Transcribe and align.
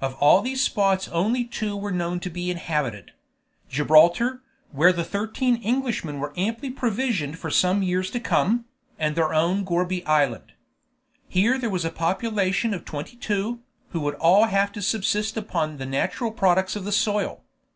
Of 0.00 0.14
all 0.22 0.40
these 0.40 0.62
spots 0.62 1.08
only 1.08 1.42
two 1.44 1.76
were 1.76 1.90
known 1.90 2.20
to 2.20 2.30
be 2.30 2.48
inhabited: 2.48 3.10
Gibraltar, 3.68 4.40
where 4.70 4.92
the 4.92 5.02
thirteen 5.02 5.60
Englishmen 5.64 6.20
were 6.20 6.32
amply 6.36 6.70
provisioned 6.70 7.40
for 7.40 7.50
some 7.50 7.82
years 7.82 8.08
to 8.12 8.20
come, 8.20 8.66
and 9.00 9.16
their 9.16 9.34
own 9.34 9.64
Gourbi 9.64 10.06
Island. 10.06 10.52
Here 11.28 11.58
there 11.58 11.70
was 11.70 11.84
a 11.84 11.90
population 11.90 12.72
of 12.72 12.84
twenty 12.84 13.16
two, 13.16 13.58
who 13.88 13.98
would 14.02 14.14
all 14.14 14.44
have 14.44 14.70
to 14.74 14.80
subsist 14.80 15.36
upon 15.36 15.78
the 15.78 15.86
natural 15.86 16.30
products 16.30 16.76
of 16.76 16.84
the 16.84 16.92
soil. 16.92 17.42